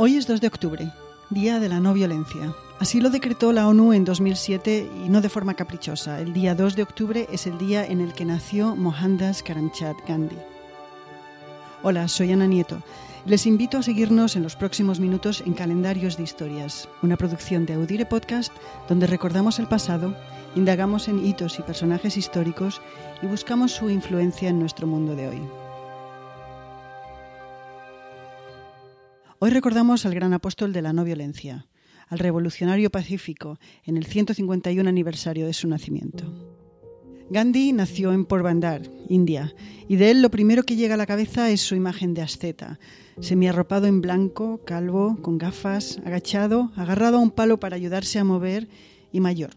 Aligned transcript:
Hoy 0.00 0.16
es 0.16 0.28
2 0.28 0.40
de 0.40 0.46
octubre, 0.46 0.92
Día 1.28 1.58
de 1.58 1.68
la 1.68 1.80
No 1.80 1.92
Violencia. 1.92 2.54
Así 2.78 3.00
lo 3.00 3.10
decretó 3.10 3.52
la 3.52 3.66
ONU 3.66 3.92
en 3.92 4.04
2007 4.04 4.88
y 5.04 5.08
no 5.08 5.20
de 5.20 5.28
forma 5.28 5.54
caprichosa. 5.54 6.20
El 6.20 6.32
día 6.32 6.54
2 6.54 6.76
de 6.76 6.84
octubre 6.84 7.26
es 7.32 7.48
el 7.48 7.58
día 7.58 7.84
en 7.84 8.00
el 8.00 8.12
que 8.12 8.24
nació 8.24 8.76
Mohandas 8.76 9.42
Karamchand 9.42 9.98
Gandhi. 10.06 10.38
Hola, 11.82 12.06
soy 12.06 12.30
Ana 12.30 12.46
Nieto. 12.46 12.80
Les 13.26 13.44
invito 13.44 13.76
a 13.76 13.82
seguirnos 13.82 14.36
en 14.36 14.44
los 14.44 14.54
próximos 14.54 15.00
minutos 15.00 15.42
en 15.44 15.54
Calendarios 15.54 16.16
de 16.16 16.22
Historias, 16.22 16.88
una 17.02 17.16
producción 17.16 17.66
de 17.66 17.74
Audire 17.74 18.06
Podcast 18.06 18.52
donde 18.88 19.08
recordamos 19.08 19.58
el 19.58 19.66
pasado, 19.66 20.14
indagamos 20.54 21.08
en 21.08 21.26
hitos 21.26 21.58
y 21.58 21.62
personajes 21.62 22.16
históricos 22.16 22.80
y 23.20 23.26
buscamos 23.26 23.72
su 23.72 23.90
influencia 23.90 24.48
en 24.48 24.60
nuestro 24.60 24.86
mundo 24.86 25.16
de 25.16 25.26
hoy. 25.26 25.67
Hoy 29.40 29.50
recordamos 29.50 30.04
al 30.04 30.16
gran 30.16 30.32
apóstol 30.32 30.72
de 30.72 30.82
la 30.82 30.92
no 30.92 31.04
violencia, 31.04 31.68
al 32.08 32.18
revolucionario 32.18 32.90
pacífico, 32.90 33.60
en 33.84 33.96
el 33.96 34.04
151 34.04 34.88
aniversario 34.88 35.46
de 35.46 35.52
su 35.52 35.68
nacimiento. 35.68 36.24
Gandhi 37.30 37.72
nació 37.72 38.12
en 38.12 38.24
Porbandar, 38.24 38.82
India, 39.08 39.54
y 39.86 39.94
de 39.94 40.10
él 40.10 40.22
lo 40.22 40.32
primero 40.32 40.64
que 40.64 40.74
llega 40.74 40.94
a 40.94 40.96
la 40.96 41.06
cabeza 41.06 41.50
es 41.50 41.60
su 41.60 41.76
imagen 41.76 42.14
de 42.14 42.22
asceta, 42.22 42.80
semiarropado 43.20 43.86
en 43.86 44.00
blanco, 44.00 44.64
calvo, 44.64 45.18
con 45.22 45.38
gafas, 45.38 46.00
agachado, 46.04 46.72
agarrado 46.74 47.18
a 47.18 47.20
un 47.20 47.30
palo 47.30 47.60
para 47.60 47.76
ayudarse 47.76 48.18
a 48.18 48.24
mover 48.24 48.68
y 49.12 49.20
mayor, 49.20 49.50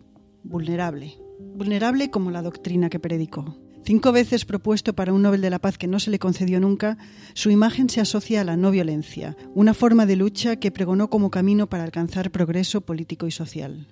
vulnerable, 0.44 1.18
vulnerable 1.56 2.12
como 2.12 2.30
la 2.30 2.44
doctrina 2.44 2.92
que 2.92 3.00
predicó. 3.00 3.58
Cinco 3.84 4.12
veces 4.12 4.46
propuesto 4.46 4.94
para 4.94 5.12
un 5.12 5.24
Nobel 5.24 5.42
de 5.42 5.50
la 5.50 5.60
Paz 5.60 5.78
que 5.78 5.88
no 5.88 6.00
se 6.00 6.12
le 6.12 6.20
concedió 6.20 6.60
nunca, 6.60 6.98
su 7.34 7.50
imagen 7.50 7.90
se 7.90 8.00
asocia 8.00 8.42
a 8.42 8.44
la 8.44 8.56
no 8.56 8.70
violencia, 8.70 9.36
una 9.56 9.74
forma 9.74 10.06
de 10.06 10.16
lucha 10.16 10.58
que 10.58 10.72
pregonó 10.72 11.10
como 11.10 11.32
camino 11.32 11.68
para 11.68 11.84
alcanzar 11.84 12.32
progreso 12.32 12.82
político 12.82 13.26
y 13.26 13.32
social. 13.32 13.88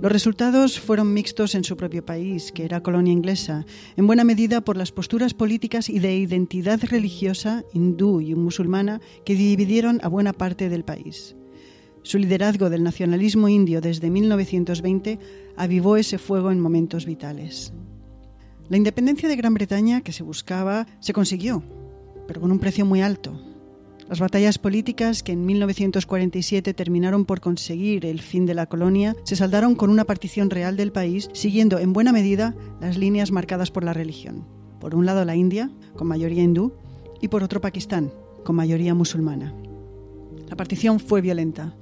Los 0.00 0.12
resultados 0.12 0.78
fueron 0.78 1.12
mixtos 1.12 1.54
en 1.54 1.64
su 1.64 1.76
propio 1.76 2.04
país, 2.04 2.52
que 2.52 2.64
era 2.64 2.82
colonia 2.82 3.12
inglesa, 3.12 3.66
en 3.96 4.06
buena 4.06 4.24
medida 4.24 4.60
por 4.60 4.76
las 4.76 4.92
posturas 4.92 5.34
políticas 5.34 5.88
y 5.88 5.98
de 5.98 6.16
identidad 6.16 6.80
religiosa 6.84 7.64
hindú 7.72 8.20
y 8.20 8.34
musulmana 8.34 9.00
que 9.24 9.34
dividieron 9.34 9.98
a 10.02 10.08
buena 10.08 10.32
parte 10.32 10.68
del 10.68 10.84
país. 10.84 11.36
Su 12.02 12.18
liderazgo 12.18 12.70
del 12.70 12.84
nacionalismo 12.84 13.48
indio 13.48 13.80
desde 13.80 14.08
1920 14.08 15.18
avivó 15.56 15.96
ese 15.96 16.18
fuego 16.18 16.50
en 16.50 16.60
momentos 16.60 17.04
vitales. 17.04 17.72
La 18.68 18.76
independencia 18.76 19.30
de 19.30 19.36
Gran 19.36 19.54
Bretaña 19.54 20.02
que 20.02 20.12
se 20.12 20.22
buscaba 20.22 20.86
se 21.00 21.14
consiguió, 21.14 21.62
pero 22.26 22.42
con 22.42 22.52
un 22.52 22.58
precio 22.58 22.84
muy 22.84 23.00
alto. 23.00 23.40
Las 24.10 24.20
batallas 24.20 24.58
políticas 24.58 25.22
que 25.22 25.32
en 25.32 25.46
1947 25.46 26.74
terminaron 26.74 27.24
por 27.24 27.40
conseguir 27.40 28.04
el 28.04 28.20
fin 28.20 28.44
de 28.44 28.54
la 28.54 28.66
colonia 28.66 29.16
se 29.24 29.36
saldaron 29.36 29.74
con 29.74 29.88
una 29.88 30.04
partición 30.04 30.50
real 30.50 30.76
del 30.76 30.92
país 30.92 31.30
siguiendo 31.32 31.78
en 31.78 31.94
buena 31.94 32.12
medida 32.12 32.54
las 32.78 32.98
líneas 32.98 33.32
marcadas 33.32 33.70
por 33.70 33.84
la 33.84 33.94
religión. 33.94 34.46
Por 34.80 34.94
un 34.94 35.06
lado 35.06 35.24
la 35.24 35.34
India, 35.34 35.70
con 35.96 36.06
mayoría 36.06 36.42
hindú, 36.42 36.74
y 37.22 37.28
por 37.28 37.42
otro 37.42 37.62
Pakistán, 37.62 38.12
con 38.44 38.56
mayoría 38.56 38.94
musulmana. 38.94 39.54
La 40.48 40.56
partición 40.56 41.00
fue 41.00 41.22
violenta. 41.22 41.74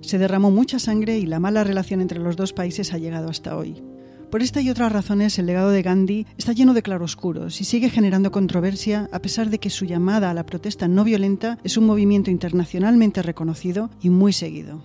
Se 0.00 0.18
derramó 0.18 0.50
mucha 0.50 0.80
sangre 0.80 1.18
y 1.18 1.26
la 1.26 1.38
mala 1.38 1.62
relación 1.62 2.00
entre 2.00 2.18
los 2.18 2.34
dos 2.34 2.52
países 2.52 2.92
ha 2.92 2.98
llegado 2.98 3.28
hasta 3.28 3.56
hoy. 3.56 3.82
Por 4.32 4.42
esta 4.42 4.62
y 4.62 4.70
otras 4.70 4.90
razones, 4.90 5.38
el 5.38 5.44
legado 5.44 5.68
de 5.68 5.82
Gandhi 5.82 6.26
está 6.38 6.54
lleno 6.54 6.72
de 6.72 6.80
claroscuros 6.80 7.60
y 7.60 7.64
sigue 7.64 7.90
generando 7.90 8.30
controversia 8.30 9.10
a 9.12 9.18
pesar 9.18 9.50
de 9.50 9.58
que 9.58 9.68
su 9.68 9.84
llamada 9.84 10.30
a 10.30 10.32
la 10.32 10.46
protesta 10.46 10.88
no 10.88 11.04
violenta 11.04 11.58
es 11.64 11.76
un 11.76 11.84
movimiento 11.84 12.30
internacionalmente 12.30 13.20
reconocido 13.20 13.90
y 14.00 14.08
muy 14.08 14.32
seguido. 14.32 14.82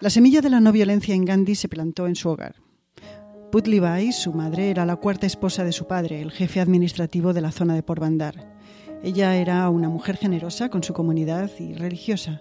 La 0.00 0.10
semilla 0.10 0.42
de 0.42 0.50
la 0.50 0.60
no 0.60 0.72
violencia 0.72 1.14
en 1.14 1.24
Gandhi 1.24 1.54
se 1.54 1.70
plantó 1.70 2.06
en 2.06 2.16
su 2.16 2.28
hogar. 2.28 2.56
Putli 3.52 3.80
Bai, 3.80 4.12
su 4.12 4.32
madre, 4.32 4.70
era 4.70 4.86
la 4.86 4.96
cuarta 4.96 5.26
esposa 5.26 5.62
de 5.62 5.72
su 5.72 5.86
padre, 5.86 6.22
el 6.22 6.30
jefe 6.30 6.58
administrativo 6.58 7.34
de 7.34 7.42
la 7.42 7.52
zona 7.52 7.74
de 7.74 7.82
Porbandar. 7.82 8.50
Ella 9.02 9.36
era 9.36 9.68
una 9.68 9.90
mujer 9.90 10.16
generosa 10.16 10.70
con 10.70 10.82
su 10.82 10.94
comunidad 10.94 11.50
y 11.58 11.74
religiosa. 11.74 12.40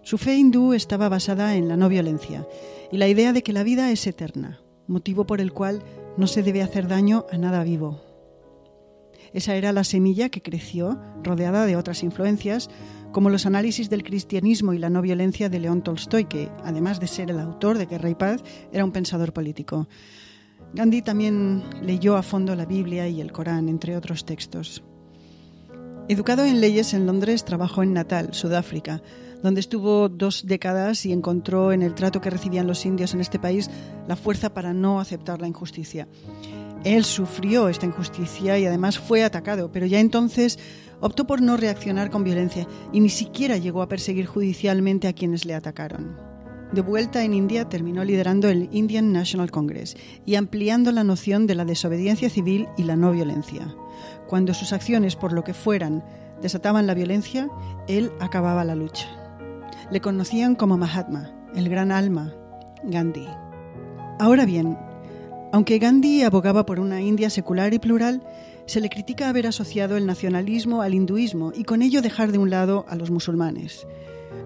Su 0.00 0.16
fe 0.16 0.36
hindú 0.36 0.72
estaba 0.72 1.10
basada 1.10 1.56
en 1.56 1.68
la 1.68 1.76
no 1.76 1.90
violencia 1.90 2.48
y 2.90 2.96
la 2.96 3.06
idea 3.06 3.34
de 3.34 3.42
que 3.42 3.52
la 3.52 3.64
vida 3.64 3.90
es 3.90 4.06
eterna, 4.06 4.62
motivo 4.86 5.26
por 5.26 5.42
el 5.42 5.52
cual 5.52 5.82
no 6.16 6.26
se 6.26 6.42
debe 6.42 6.62
hacer 6.62 6.88
daño 6.88 7.26
a 7.30 7.36
nada 7.36 7.62
vivo. 7.62 8.09
Esa 9.32 9.54
era 9.54 9.72
la 9.72 9.84
semilla 9.84 10.28
que 10.28 10.42
creció, 10.42 10.98
rodeada 11.22 11.66
de 11.66 11.76
otras 11.76 12.02
influencias, 12.02 12.68
como 13.12 13.30
los 13.30 13.46
análisis 13.46 13.90
del 13.90 14.02
cristianismo 14.02 14.72
y 14.72 14.78
la 14.78 14.90
no 14.90 15.02
violencia 15.02 15.48
de 15.48 15.60
León 15.60 15.82
Tolstoy, 15.82 16.24
que, 16.24 16.48
además 16.64 17.00
de 17.00 17.08
ser 17.08 17.30
el 17.30 17.40
autor 17.40 17.78
de 17.78 17.86
Guerra 17.86 18.10
y 18.10 18.14
Paz, 18.14 18.42
era 18.72 18.84
un 18.84 18.92
pensador 18.92 19.32
político. 19.32 19.88
Gandhi 20.72 21.02
también 21.02 21.64
leyó 21.82 22.16
a 22.16 22.22
fondo 22.22 22.54
la 22.54 22.66
Biblia 22.66 23.08
y 23.08 23.20
el 23.20 23.32
Corán, 23.32 23.68
entre 23.68 23.96
otros 23.96 24.24
textos. 24.24 24.84
Educado 26.08 26.44
en 26.44 26.60
leyes 26.60 26.94
en 26.94 27.06
Londres, 27.06 27.44
trabajó 27.44 27.82
en 27.82 27.92
Natal, 27.92 28.30
Sudáfrica, 28.32 29.02
donde 29.42 29.60
estuvo 29.60 30.08
dos 30.08 30.46
décadas 30.46 31.06
y 31.06 31.12
encontró 31.12 31.72
en 31.72 31.82
el 31.82 31.94
trato 31.94 32.20
que 32.20 32.30
recibían 32.30 32.66
los 32.66 32.84
indios 32.84 33.14
en 33.14 33.20
este 33.20 33.38
país 33.38 33.70
la 34.06 34.16
fuerza 34.16 34.52
para 34.52 34.72
no 34.72 35.00
aceptar 35.00 35.40
la 35.40 35.48
injusticia. 35.48 36.08
Él 36.84 37.04
sufrió 37.04 37.68
esta 37.68 37.86
injusticia 37.86 38.58
y 38.58 38.64
además 38.64 38.98
fue 38.98 39.22
atacado, 39.22 39.70
pero 39.70 39.86
ya 39.86 40.00
entonces 40.00 40.58
optó 41.00 41.26
por 41.26 41.42
no 41.42 41.56
reaccionar 41.56 42.10
con 42.10 42.24
violencia 42.24 42.66
y 42.92 43.00
ni 43.00 43.10
siquiera 43.10 43.56
llegó 43.56 43.82
a 43.82 43.88
perseguir 43.88 44.26
judicialmente 44.26 45.08
a 45.08 45.12
quienes 45.12 45.44
le 45.44 45.54
atacaron. 45.54 46.16
De 46.72 46.82
vuelta 46.82 47.24
en 47.24 47.34
India 47.34 47.68
terminó 47.68 48.04
liderando 48.04 48.48
el 48.48 48.68
Indian 48.70 49.12
National 49.12 49.50
Congress 49.50 49.96
y 50.24 50.36
ampliando 50.36 50.92
la 50.92 51.02
noción 51.02 51.48
de 51.48 51.56
la 51.56 51.64
desobediencia 51.64 52.30
civil 52.30 52.68
y 52.76 52.84
la 52.84 52.94
no 52.94 53.10
violencia. 53.10 53.74
Cuando 54.28 54.54
sus 54.54 54.72
acciones, 54.72 55.16
por 55.16 55.32
lo 55.32 55.42
que 55.42 55.52
fueran, 55.52 56.04
desataban 56.40 56.86
la 56.86 56.94
violencia, 56.94 57.48
él 57.88 58.12
acababa 58.20 58.64
la 58.64 58.76
lucha. 58.76 59.08
Le 59.90 60.00
conocían 60.00 60.54
como 60.54 60.78
Mahatma, 60.78 61.32
el 61.56 61.68
gran 61.68 61.90
alma, 61.90 62.32
Gandhi. 62.84 63.26
Ahora 64.20 64.46
bien, 64.46 64.78
aunque 65.52 65.78
Gandhi 65.78 66.22
abogaba 66.22 66.64
por 66.64 66.80
una 66.80 67.00
India 67.00 67.30
secular 67.30 67.74
y 67.74 67.78
plural, 67.78 68.22
se 68.66 68.80
le 68.80 68.88
critica 68.88 69.28
haber 69.28 69.46
asociado 69.46 69.96
el 69.96 70.06
nacionalismo 70.06 70.82
al 70.82 70.94
hinduismo 70.94 71.52
y 71.54 71.64
con 71.64 71.82
ello 71.82 72.02
dejar 72.02 72.30
de 72.30 72.38
un 72.38 72.50
lado 72.50 72.84
a 72.88 72.94
los 72.94 73.10
musulmanes. 73.10 73.86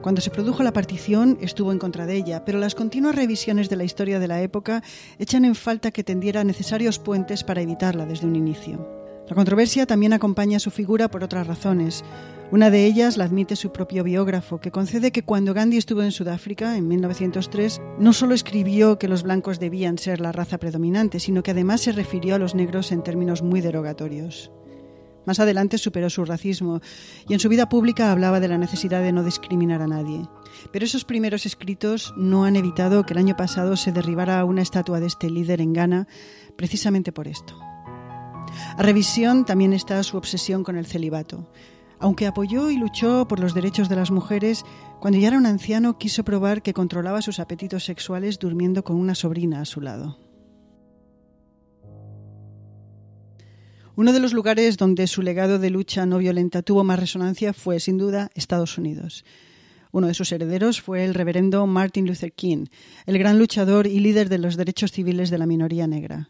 Cuando 0.00 0.20
se 0.20 0.31
produjo 0.31 0.62
la 0.62 0.72
partición 0.72 1.38
estuvo 1.41 1.72
en 1.72 1.78
contra 1.78 2.06
de 2.06 2.16
ella, 2.16 2.44
pero 2.44 2.59
las 2.59 2.75
continuas 2.75 3.14
revisiones 3.14 3.69
de 3.69 3.76
la 3.76 3.84
historia 3.84 4.19
de 4.19 4.28
la 4.28 4.41
época 4.41 4.82
echan 5.19 5.44
en 5.44 5.54
falta 5.54 5.91
que 5.91 6.04
tendiera 6.04 6.44
necesarios 6.44 6.98
puentes 6.98 7.44
para 7.44 7.60
evitarla 7.60 8.06
desde 8.06 8.26
un 8.26 8.37
inicio. 8.37 8.87
La 9.28 9.34
controversia 9.34 9.87
también 9.87 10.12
acompaña 10.12 10.59
a 10.59 10.60
su 10.60 10.70
figura 10.70 11.09
por 11.09 11.25
otras 11.25 11.47
razones. 11.47 12.04
Una 12.54 12.70
de 12.70 12.87
ellas 12.87 13.16
la 13.16 13.25
admite 13.25 13.56
su 13.56 13.72
propio 13.72 14.04
biógrafo, 14.04 14.60
que 14.60 14.70
concede 14.70 15.10
que 15.10 15.25
cuando 15.25 15.54
Gandhi 15.54 15.76
estuvo 15.76 16.04
en 16.04 16.12
Sudáfrica, 16.12 16.76
en 16.76 16.87
1903, 16.87 17.81
no 17.98 18.12
solo 18.12 18.32
escribió 18.32 18.97
que 18.97 19.09
los 19.09 19.25
blancos 19.25 19.59
debían 19.59 19.98
ser 19.98 20.20
la 20.20 20.31
raza 20.31 20.59
predominante, 20.59 21.19
sino 21.19 21.43
que 21.43 21.50
además 21.50 21.81
se 21.81 21.91
refirió 21.91 22.37
a 22.37 22.38
los 22.38 22.54
negros 22.54 22.93
en 22.93 23.03
términos 23.03 23.43
muy 23.43 23.60
derogatorios. 23.60 24.53
Más 25.26 25.41
adelante 25.41 25.78
superó 25.78 26.09
su 26.10 26.25
racismo 26.25 26.81
y 27.28 27.32
en 27.32 27.41
su 27.41 27.48
vida 27.48 27.69
pública 27.69 28.12
hablaba 28.12 28.38
de 28.38 28.47
la 28.47 28.56
necesidad 28.56 29.02
de 29.02 29.11
no 29.11 29.25
discriminar 29.25 29.82
a 29.82 29.88
nadie. 29.88 30.23
Pero 30.70 30.84
esos 30.84 31.05
primeros 31.05 31.46
escritos 31.46 32.14
no 32.17 32.44
han 32.44 32.55
evitado 32.55 33.05
que 33.05 33.14
el 33.14 33.19
año 33.19 33.37
pasado 33.37 33.76
se 33.76 33.90
derribara 33.90 34.44
una 34.44 34.62
estatua 34.62 35.00
de 35.00 35.08
este 35.08 35.29
líder 35.29 35.61
en 35.61 35.73
Ghana 35.73 36.06
precisamente 36.55 37.11
por 37.11 37.26
esto. 37.26 37.58
A 38.76 38.82
revisión 38.84 39.44
también 39.44 39.73
está 39.73 40.00
su 40.05 40.17
obsesión 40.17 40.62
con 40.62 40.76
el 40.76 40.87
celibato. 40.87 41.49
Aunque 42.05 42.27
apoyó 42.27 42.71
y 42.71 42.77
luchó 42.77 43.27
por 43.27 43.41
los 43.41 43.55
derechos 43.55 43.89
de 43.89 43.97
las 43.97 44.11
mujeres, 44.11 44.67
cuando 45.01 45.19
ya 45.19 45.29
era 45.29 45.39
un 45.39 45.47
anciano 45.47 45.97
quiso 45.97 46.23
probar 46.23 46.61
que 46.61 46.75
controlaba 46.75 47.23
sus 47.23 47.41
apetitos 47.41 47.87
sexuales 47.87 48.39
durmiendo 48.39 48.85
con 48.85 48.97
una 48.97 49.15
sobrina 49.15 49.62
a 49.62 49.65
su 49.65 49.81
lado. 49.81 50.19
Uno 53.97 54.12
de 54.12 54.21
los 54.21 54.35
lugares 54.35 54.77
donde 54.77 55.06
su 55.06 55.23
legado 55.23 55.59
de 55.59 55.71
lucha 55.71 56.05
no 56.05 56.19
violenta 56.19 56.61
tuvo 56.61 56.85
más 56.85 57.01
resonancia 57.01 57.55
fue, 57.55 57.81
sin 57.81 57.97
duda, 57.97 58.29
Estados 58.35 58.77
Unidos. 58.77 59.25
Uno 59.91 60.06
de 60.06 60.12
sus 60.12 60.31
herederos 60.31 60.83
fue 60.83 61.06
el 61.06 61.15
reverendo 61.15 61.67
Martin 61.67 62.06
Luther 62.06 62.35
King, 62.35 62.67
el 63.06 63.19
gran 63.19 63.39
luchador 63.39 63.87
y 63.87 64.01
líder 64.01 64.29
de 64.29 64.37
los 64.37 64.59
derechos 64.59 64.93
civiles 64.93 65.31
de 65.31 65.39
la 65.39 65.47
minoría 65.47 65.87
negra. 65.87 66.29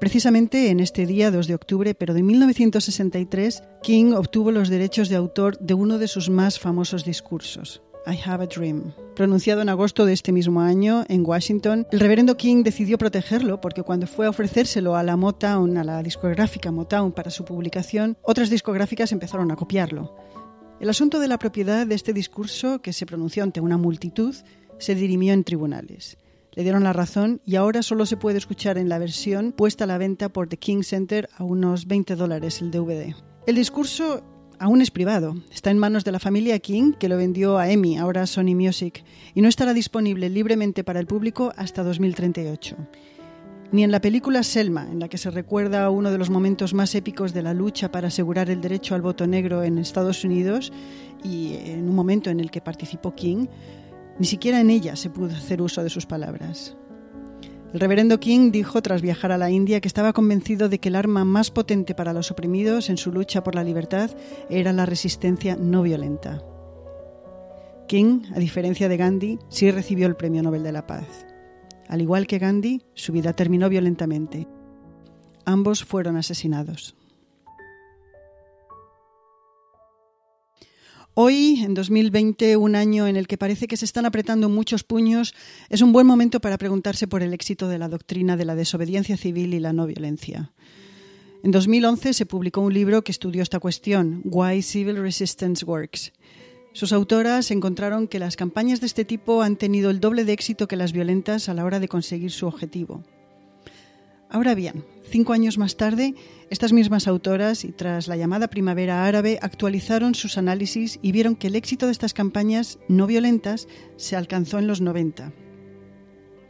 Precisamente 0.00 0.70
en 0.70 0.80
este 0.80 1.06
día, 1.06 1.30
2 1.30 1.46
de 1.46 1.54
octubre, 1.54 1.94
pero 1.94 2.12
de 2.12 2.24
1963, 2.24 3.62
King 3.84 4.14
obtuvo 4.14 4.50
los 4.50 4.68
derechos 4.68 5.08
de 5.08 5.14
autor 5.14 5.56
de 5.58 5.74
uno 5.74 5.98
de 5.98 6.08
sus 6.08 6.28
más 6.28 6.58
famosos 6.58 7.04
discursos, 7.04 7.84
I 8.04 8.18
Have 8.26 8.42
a 8.42 8.46
Dream. 8.48 8.92
Pronunciado 9.14 9.62
en 9.62 9.68
agosto 9.68 10.04
de 10.04 10.12
este 10.12 10.32
mismo 10.32 10.60
año 10.60 11.04
en 11.08 11.24
Washington, 11.24 11.86
el 11.92 12.00
reverendo 12.00 12.36
King 12.36 12.64
decidió 12.64 12.98
protegerlo 12.98 13.60
porque 13.60 13.84
cuando 13.84 14.08
fue 14.08 14.26
a 14.26 14.30
ofrecérselo 14.30 14.96
a 14.96 15.04
la 15.04 15.16
Motown, 15.16 15.78
a 15.78 15.84
la 15.84 16.02
discográfica 16.02 16.72
Motown 16.72 17.12
para 17.12 17.30
su 17.30 17.44
publicación, 17.44 18.16
otras 18.22 18.50
discográficas 18.50 19.12
empezaron 19.12 19.52
a 19.52 19.56
copiarlo. 19.56 20.16
El 20.82 20.90
asunto 20.90 21.20
de 21.20 21.28
la 21.28 21.38
propiedad 21.38 21.86
de 21.86 21.94
este 21.94 22.12
discurso, 22.12 22.82
que 22.82 22.92
se 22.92 23.06
pronunció 23.06 23.44
ante 23.44 23.60
una 23.60 23.76
multitud, 23.76 24.34
se 24.82 24.94
dirimió 24.94 25.32
en 25.32 25.44
tribunales. 25.44 26.18
Le 26.54 26.64
dieron 26.64 26.84
la 26.84 26.92
razón 26.92 27.40
y 27.46 27.56
ahora 27.56 27.82
solo 27.82 28.04
se 28.04 28.16
puede 28.16 28.38
escuchar 28.38 28.76
en 28.76 28.88
la 28.88 28.98
versión 28.98 29.52
puesta 29.52 29.84
a 29.84 29.86
la 29.86 29.96
venta 29.96 30.28
por 30.28 30.48
The 30.48 30.58
King 30.58 30.82
Center 30.82 31.28
a 31.38 31.44
unos 31.44 31.86
20 31.86 32.16
dólares 32.16 32.60
el 32.60 32.70
DVD. 32.70 33.14
El 33.46 33.54
discurso 33.54 34.22
aún 34.58 34.82
es 34.82 34.90
privado. 34.90 35.34
Está 35.52 35.70
en 35.70 35.78
manos 35.78 36.04
de 36.04 36.12
la 36.12 36.18
familia 36.18 36.58
King, 36.58 36.92
que 36.98 37.08
lo 37.08 37.16
vendió 37.16 37.58
a 37.58 37.70
EMI, 37.70 37.96
ahora 37.96 38.26
Sony 38.26 38.54
Music, 38.54 39.04
y 39.34 39.40
no 39.40 39.48
estará 39.48 39.72
disponible 39.72 40.28
libremente 40.28 40.84
para 40.84 41.00
el 41.00 41.06
público 41.06 41.52
hasta 41.56 41.82
2038. 41.82 42.76
Ni 43.70 43.84
en 43.84 43.90
la 43.90 44.02
película 44.02 44.42
Selma, 44.42 44.86
en 44.90 44.98
la 44.98 45.08
que 45.08 45.16
se 45.16 45.30
recuerda 45.30 45.88
uno 45.88 46.10
de 46.10 46.18
los 46.18 46.28
momentos 46.28 46.74
más 46.74 46.94
épicos 46.94 47.32
de 47.32 47.42
la 47.42 47.54
lucha 47.54 47.90
para 47.90 48.08
asegurar 48.08 48.50
el 48.50 48.60
derecho 48.60 48.94
al 48.94 49.00
voto 49.00 49.26
negro 49.26 49.62
en 49.62 49.78
Estados 49.78 50.24
Unidos 50.24 50.72
y 51.24 51.54
en 51.64 51.88
un 51.88 51.94
momento 51.94 52.28
en 52.28 52.40
el 52.40 52.50
que 52.50 52.60
participó 52.60 53.14
King, 53.14 53.46
ni 54.18 54.26
siquiera 54.26 54.60
en 54.60 54.70
ella 54.70 54.96
se 54.96 55.10
pudo 55.10 55.34
hacer 55.34 55.62
uso 55.62 55.82
de 55.82 55.90
sus 55.90 56.06
palabras. 56.06 56.76
El 57.72 57.80
reverendo 57.80 58.20
King 58.20 58.52
dijo 58.52 58.82
tras 58.82 59.00
viajar 59.00 59.32
a 59.32 59.38
la 59.38 59.50
India 59.50 59.80
que 59.80 59.88
estaba 59.88 60.12
convencido 60.12 60.68
de 60.68 60.78
que 60.78 60.90
el 60.90 60.96
arma 60.96 61.24
más 61.24 61.50
potente 61.50 61.94
para 61.94 62.12
los 62.12 62.30
oprimidos 62.30 62.90
en 62.90 62.98
su 62.98 63.10
lucha 63.10 63.42
por 63.42 63.54
la 63.54 63.64
libertad 63.64 64.10
era 64.50 64.74
la 64.74 64.84
resistencia 64.84 65.56
no 65.56 65.82
violenta. 65.82 66.42
King, 67.88 68.22
a 68.34 68.38
diferencia 68.38 68.88
de 68.88 68.96
Gandhi, 68.98 69.38
sí 69.48 69.70
recibió 69.70 70.06
el 70.06 70.16
Premio 70.16 70.42
Nobel 70.42 70.62
de 70.62 70.72
la 70.72 70.86
Paz. 70.86 71.26
Al 71.88 72.02
igual 72.02 72.26
que 72.26 72.38
Gandhi, 72.38 72.82
su 72.94 73.12
vida 73.12 73.32
terminó 73.32 73.68
violentamente. 73.68 74.46
Ambos 75.44 75.84
fueron 75.84 76.16
asesinados. 76.16 76.94
Hoy, 81.14 81.60
en 81.62 81.74
2020, 81.74 82.56
un 82.56 82.74
año 82.74 83.06
en 83.06 83.16
el 83.16 83.26
que 83.26 83.36
parece 83.36 83.66
que 83.66 83.76
se 83.76 83.84
están 83.84 84.06
apretando 84.06 84.48
muchos 84.48 84.82
puños, 84.82 85.34
es 85.68 85.82
un 85.82 85.92
buen 85.92 86.06
momento 86.06 86.40
para 86.40 86.56
preguntarse 86.56 87.06
por 87.06 87.22
el 87.22 87.34
éxito 87.34 87.68
de 87.68 87.78
la 87.78 87.88
doctrina 87.88 88.38
de 88.38 88.46
la 88.46 88.54
desobediencia 88.54 89.18
civil 89.18 89.52
y 89.52 89.60
la 89.60 89.74
no 89.74 89.86
violencia. 89.86 90.52
En 91.42 91.50
2011 91.50 92.14
se 92.14 92.24
publicó 92.24 92.62
un 92.62 92.72
libro 92.72 93.04
que 93.04 93.12
estudió 93.12 93.42
esta 93.42 93.60
cuestión, 93.60 94.22
Why 94.24 94.62
Civil 94.62 94.96
Resistance 94.96 95.66
Works. 95.66 96.14
Sus 96.72 96.94
autoras 96.94 97.50
encontraron 97.50 98.08
que 98.08 98.18
las 98.18 98.36
campañas 98.36 98.80
de 98.80 98.86
este 98.86 99.04
tipo 99.04 99.42
han 99.42 99.56
tenido 99.56 99.90
el 99.90 100.00
doble 100.00 100.24
de 100.24 100.32
éxito 100.32 100.66
que 100.66 100.76
las 100.76 100.92
violentas 100.92 101.50
a 101.50 101.54
la 101.54 101.66
hora 101.66 101.78
de 101.78 101.88
conseguir 101.88 102.30
su 102.30 102.46
objetivo. 102.46 103.04
Ahora 104.32 104.54
bien, 104.54 104.82
cinco 105.04 105.34
años 105.34 105.58
más 105.58 105.76
tarde, 105.76 106.14
estas 106.48 106.72
mismas 106.72 107.06
autoras, 107.06 107.66
y 107.66 107.72
tras 107.72 108.08
la 108.08 108.16
llamada 108.16 108.48
primavera 108.48 109.04
árabe, 109.04 109.38
actualizaron 109.42 110.14
sus 110.14 110.38
análisis 110.38 110.98
y 111.02 111.12
vieron 111.12 111.36
que 111.36 111.48
el 111.48 111.54
éxito 111.54 111.84
de 111.84 111.92
estas 111.92 112.14
campañas 112.14 112.78
no 112.88 113.06
violentas 113.06 113.68
se 113.98 114.16
alcanzó 114.16 114.58
en 114.58 114.66
los 114.66 114.80
90. 114.80 115.34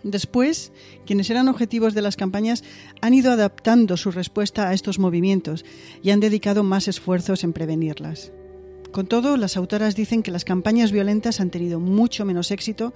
Después, 0.05 0.71
quienes 1.05 1.29
eran 1.29 1.49
objetivos 1.49 1.93
de 1.93 2.03
las 2.03 2.15
campañas 2.15 2.63
han 3.01 3.15
ido 3.15 3.33
adaptando 3.33 3.97
su 3.97 4.13
respuesta 4.13 4.69
a 4.69 4.75
estos 4.75 5.01
movimientos 5.01 5.65
y 6.05 6.11
han 6.11 6.21
dedicado 6.21 6.63
más 6.63 6.87
esfuerzos 6.87 7.43
en 7.43 7.53
prevenirlas. 7.53 8.31
Con 8.93 9.09
todo, 9.09 9.37
las 9.37 9.57
autoras 9.57 9.97
dicen 9.97 10.23
que 10.23 10.31
las 10.31 10.45
campañas 10.45 10.93
violentas 10.93 11.41
han 11.41 11.51
tenido 11.51 11.81
mucho 11.81 12.25
menos 12.25 12.53
éxito 12.53 12.95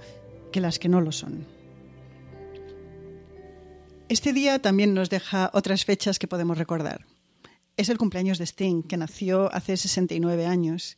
que 0.53 0.61
las 0.61 0.79
que 0.79 0.87
no 0.87 1.01
lo 1.01 1.11
son. 1.11 1.56
Este 4.09 4.31
día 4.31 4.59
también 4.59 4.93
nos 4.93 5.09
deja 5.09 5.51
otras 5.53 5.83
fechas 5.83 6.17
que 6.17 6.29
podemos 6.29 6.57
recordar. 6.57 7.05
Es 7.75 7.89
el 7.89 7.97
cumpleaños 7.97 8.37
de 8.37 8.45
Sting, 8.45 8.83
que 8.83 8.95
nació 8.95 9.53
hace 9.53 9.75
69 9.75 10.45
años. 10.45 10.97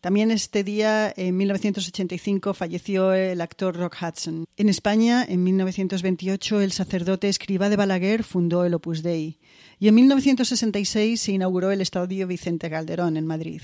También 0.00 0.30
este 0.30 0.62
día, 0.62 1.12
en 1.16 1.36
1985, 1.36 2.54
falleció 2.54 3.12
el 3.12 3.40
actor 3.40 3.76
Rock 3.76 3.96
Hudson. 4.00 4.44
En 4.56 4.68
España, 4.68 5.24
en 5.28 5.42
1928, 5.42 6.60
el 6.60 6.70
sacerdote 6.70 7.28
escriba 7.28 7.68
de 7.68 7.76
Balaguer 7.76 8.22
fundó 8.22 8.64
el 8.64 8.74
Opus 8.74 9.02
Dei. 9.02 9.40
Y 9.80 9.88
en 9.88 9.96
1966 9.96 11.20
se 11.20 11.32
inauguró 11.32 11.72
el 11.72 11.80
Estadio 11.80 12.28
Vicente 12.28 12.70
Calderón 12.70 13.16
en 13.16 13.26
Madrid. 13.26 13.62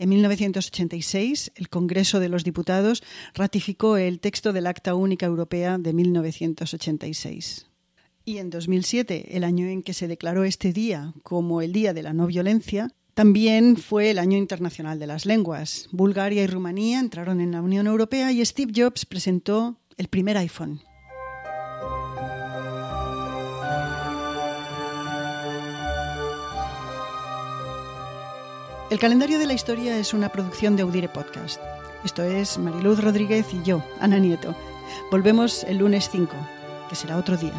En 0.00 0.08
1986, 0.08 1.52
el 1.54 1.68
Congreso 1.68 2.18
de 2.18 2.28
los 2.28 2.42
Diputados 2.42 3.04
ratificó 3.34 3.96
el 3.96 4.18
texto 4.18 4.52
del 4.52 4.66
Acta 4.66 4.96
Única 4.96 5.26
Europea 5.26 5.78
de 5.78 5.92
1986. 5.92 7.67
Y 8.28 8.36
en 8.36 8.50
2007, 8.50 9.38
el 9.38 9.42
año 9.42 9.68
en 9.68 9.82
que 9.82 9.94
se 9.94 10.06
declaró 10.06 10.44
este 10.44 10.74
día 10.74 11.14
como 11.22 11.62
el 11.62 11.72
Día 11.72 11.94
de 11.94 12.02
la 12.02 12.12
No 12.12 12.26
Violencia, 12.26 12.92
también 13.14 13.78
fue 13.78 14.10
el 14.10 14.18
Año 14.18 14.36
Internacional 14.36 14.98
de 14.98 15.06
las 15.06 15.24
Lenguas. 15.24 15.88
Bulgaria 15.92 16.42
y 16.42 16.46
Rumanía 16.46 17.00
entraron 17.00 17.40
en 17.40 17.52
la 17.52 17.62
Unión 17.62 17.86
Europea 17.86 18.30
y 18.30 18.44
Steve 18.44 18.74
Jobs 18.76 19.06
presentó 19.06 19.78
el 19.96 20.08
primer 20.08 20.36
iPhone. 20.36 20.82
El 28.90 28.98
calendario 28.98 29.38
de 29.38 29.46
la 29.46 29.54
historia 29.54 29.98
es 29.98 30.12
una 30.12 30.28
producción 30.28 30.76
de 30.76 30.82
Audire 30.82 31.08
Podcast. 31.08 31.62
Esto 32.04 32.24
es 32.24 32.58
Mariluz 32.58 33.02
Rodríguez 33.02 33.46
y 33.54 33.62
yo, 33.62 33.82
Ana 34.00 34.18
Nieto. 34.18 34.54
Volvemos 35.10 35.64
el 35.64 35.78
lunes 35.78 36.10
5, 36.12 36.30
que 36.90 36.94
será 36.94 37.16
otro 37.16 37.38
día. 37.38 37.54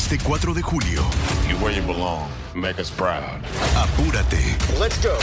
Este 0.00 0.16
4 0.16 0.54
de 0.54 0.62
julio. 0.62 1.02
You 1.46 1.56
where 1.58 1.76
you 1.76 1.82
belong. 1.86 2.26
Make 2.54 2.80
us 2.80 2.90
proud. 2.90 3.44
Apúrate. 3.76 4.56
Let's 4.80 4.98
go. 5.02 5.14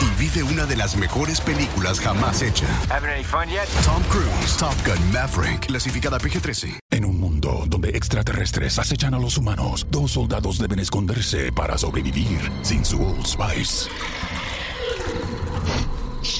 Y 0.00 0.08
vive 0.16 0.44
una 0.44 0.64
de 0.64 0.76
las 0.76 0.96
mejores 0.96 1.40
películas 1.40 1.98
jamás 1.98 2.40
hecha. 2.40 2.68
Having 2.88 3.10
any 3.10 3.24
fun 3.24 3.48
yet? 3.48 3.66
Tom 3.84 4.00
Cruise, 4.04 4.56
Top 4.56 4.76
Gun 4.86 5.12
Maverick, 5.12 5.66
clasificada 5.66 6.18
PG-13. 6.18 6.78
En 6.92 7.04
un 7.04 7.18
mundo 7.18 7.64
donde 7.66 7.88
extraterrestres 7.90 8.78
acechan 8.78 9.12
a 9.14 9.18
los 9.18 9.36
humanos, 9.36 9.84
dos 9.90 10.12
soldados 10.12 10.58
deben 10.58 10.78
esconderse 10.78 11.50
para 11.50 11.76
sobrevivir 11.76 12.38
sin 12.62 12.84
su 12.84 13.02
Old 13.02 13.26
Spice. 13.26 13.90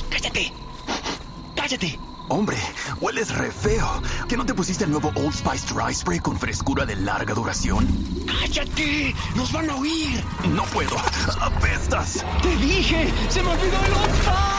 ¡Cállate! 0.08 0.52
¡Cállate! 1.56 1.98
Hombre, 2.28 2.58
hueles 3.00 3.34
re 3.34 3.50
feo. 3.50 4.02
¿Que 4.28 4.36
no 4.36 4.44
te 4.44 4.54
pusiste 4.54 4.84
el 4.84 4.90
nuevo 4.90 5.10
Old 5.14 5.32
Spice 5.32 5.74
Dry 5.74 5.94
Spray 5.94 6.18
con 6.20 6.38
frescura 6.38 6.84
de 6.84 6.96
larga 6.96 7.34
duración? 7.34 7.86
¡Cállate! 8.26 9.14
¡Nos 9.34 9.50
van 9.52 9.70
a 9.70 9.76
oír! 9.76 10.22
No 10.54 10.64
puedo. 10.64 10.96
¡Apestas! 11.40 12.24
¡Te 12.42 12.56
dije! 12.56 13.12
¡Se 13.30 13.42
me 13.42 13.48
olvidó 13.48 13.84
el 13.84 13.92
Old 13.92 14.14
Spice! 14.22 14.57